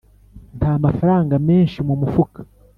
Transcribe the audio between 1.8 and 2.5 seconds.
mu mufuka,